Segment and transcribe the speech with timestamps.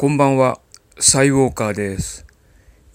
[0.00, 0.58] こんばんは、
[0.98, 2.24] サイウォーカーです。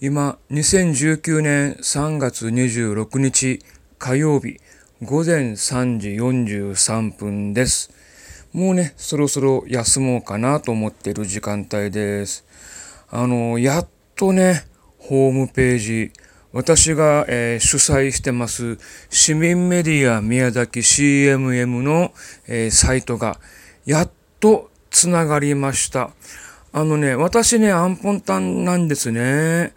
[0.00, 3.60] 今、2019年3月26日
[3.96, 4.56] 火曜日
[5.04, 7.92] 午前3時43分です。
[8.52, 12.44] もうね、そろそろ休もうかなと思っている時間帯です。
[13.08, 14.64] あの、やっとね、
[14.98, 16.12] ホームページ、
[16.52, 18.78] 私が、えー、主催してます
[19.10, 22.12] 市民メディア宮崎 CMM の、
[22.48, 23.38] えー、サイトが
[23.84, 24.10] やっ
[24.40, 26.10] とつながりました。
[26.72, 29.72] あのね、私ね、アンポンタンなんですね。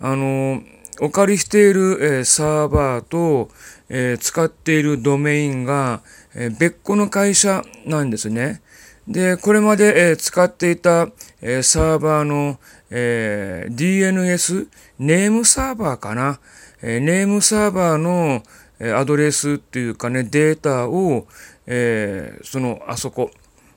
[0.00, 0.62] あの、
[1.00, 3.48] お借りしている、えー、サーバーと、
[3.88, 6.02] えー、使っているドメインが、
[6.34, 8.62] えー、別個の会社なんですね。
[9.08, 11.08] で、これまで、え使っていた、
[11.40, 12.58] えサーバーの、
[12.90, 14.68] え DNS、
[15.00, 16.38] ネームサーバーかな。
[16.82, 18.42] えネームサーバーの、
[18.78, 21.26] えアドレスっていうかね、データを、
[21.66, 23.32] えその、あそこ、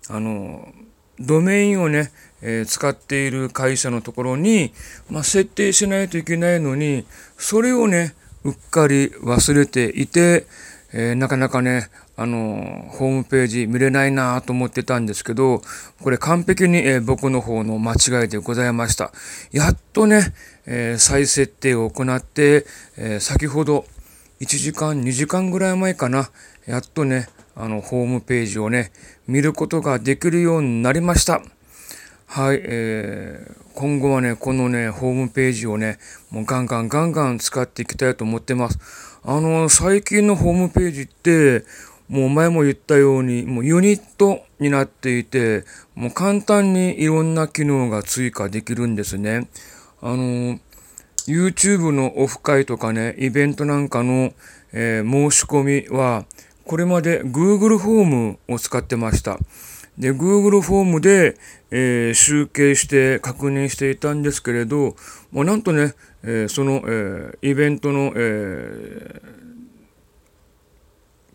[0.09, 0.71] あの、
[1.19, 2.11] ドメインをね、
[2.41, 4.73] えー、使っている会社のところに、
[5.09, 7.05] まあ、設定しないといけないのに、
[7.37, 10.45] それをね、うっかり忘れていて、
[10.93, 15.61] えー、なかなかね、あの、ホームページ見れないなと思ってたんですけど、
[16.01, 19.11] これ完璧に、えー、僕の方の間違いでございました。
[19.51, 20.33] やっとね、
[20.67, 22.65] え再設定を行って、
[22.97, 23.85] え先ほど
[24.39, 26.29] 1時間、2時間ぐらい前かな、
[26.65, 28.91] やっとね、あの、ホームページをね、
[29.27, 31.41] 見ることができるようになりました。
[32.27, 35.97] はい、えー、今後はね、このね、ホームページをね、
[36.31, 38.79] もうガンガンガンガン使っていきたいと思ってます。
[39.23, 41.63] あの、最近のホームページって、
[42.09, 45.63] もう前も言ったように、もうユニットになっていて、
[45.95, 49.47] もう簡単にいろんな機能が追加できるんですね。
[50.01, 50.59] あの、
[51.27, 54.33] YouTube のオフ会とかね、イベントなんかの、
[54.73, 56.25] えー、申し込みは、
[56.65, 59.37] これまで Google フォームを使ってました。
[59.97, 61.37] で、Google フォームで、
[61.71, 64.95] えー、集計して確認していたんですけれど、
[65.31, 65.93] もうなんとね、
[66.23, 69.21] えー、その、えー、イベントの、え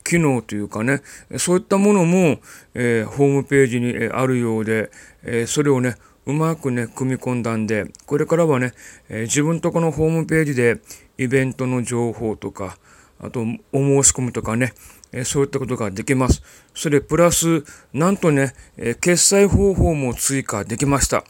[0.02, 1.02] 機能というかね、
[1.38, 2.40] そういったものも、
[2.74, 4.90] えホームページにあるようで、
[5.22, 5.94] えそれをね、
[6.26, 8.72] うまくね、組み込んだんで、これからはね、
[9.08, 10.80] え自分とこのホームページで
[11.16, 12.76] イベントの情報とか、
[13.20, 13.42] あと
[13.72, 14.72] お申し込みとかね、
[15.12, 16.42] えそういったことができます。
[16.74, 21.24] それプラス、なんとね、え決済方法も追加できました。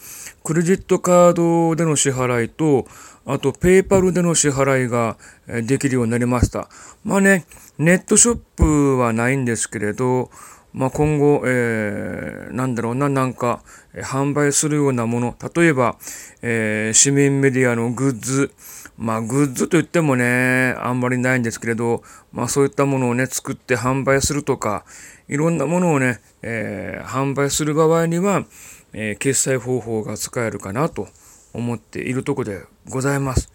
[0.44, 2.86] クレジットカードでの支払いと、
[3.26, 6.68] あとペイパルでの支払いができるようになりました。
[7.04, 7.46] まあね、
[7.78, 10.30] ネットショップはないんですけれど、
[10.72, 13.62] まあ、今後、えー、なんだろうな、なんか、
[13.94, 15.96] 販売するようなもの、例えば、
[16.42, 18.52] えー、市民メディアのグッズ、
[19.00, 22.02] まあ、グッズといってもね、あんまりないんですけれど、
[22.32, 24.84] まあ、そういったものをね、作って販売するとか、
[25.26, 28.44] いろんなものをね、えー、販売する場合には、
[28.92, 31.08] えー、決済方法が使えるかなと
[31.54, 33.50] 思っているところでございます。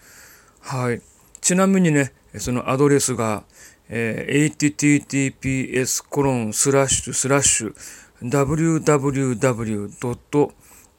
[0.61, 1.03] はい。
[1.41, 3.43] ちなみにね、そのアドレスが、
[3.87, 7.75] えー、https コロンスラッシュスラッシュ
[8.23, 9.91] www.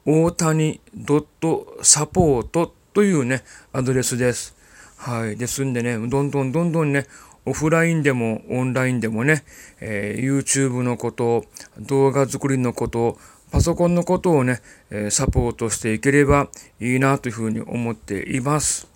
[0.09, 3.43] 大谷 .support というね、
[3.73, 4.55] アドレスです。
[4.97, 5.37] はい。
[5.37, 7.05] ですんでね、どんどんどんどんね、
[7.45, 9.43] オフラインでもオンラインでもね、
[9.79, 11.45] えー、YouTube のこと、
[11.77, 13.19] 動画作りのこと、
[13.51, 16.47] パソコンのことをね、えサポートしていければ
[16.79, 18.87] いいなというふうに思っています。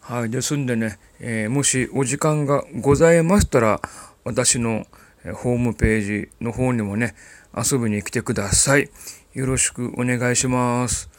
[0.00, 0.30] はい。
[0.30, 3.82] ですんでね、えー、もしお時間がございましたら、
[4.24, 4.86] 私の
[5.34, 7.14] ホームページの方にもね、
[7.54, 8.88] 遊びに来てください。
[9.34, 11.10] よろしくお願いします。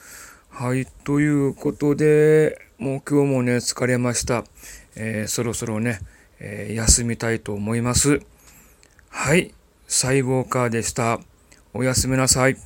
[0.62, 4.44] はい、ということで、もう今日もね、疲れました。
[4.98, 6.02] えー、そろそろね、
[6.42, 8.20] えー、休みたいと思います。
[9.08, 9.54] はい、
[9.88, 11.22] 細胞カーでした。
[11.74, 12.58] おやすみなさい。